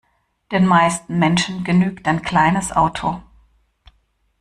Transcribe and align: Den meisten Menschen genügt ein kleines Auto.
Den 0.51 0.65
meisten 0.65 1.19
Menschen 1.19 1.63
genügt 1.63 2.07
ein 2.07 2.23
kleines 2.23 2.71
Auto. 2.71 3.21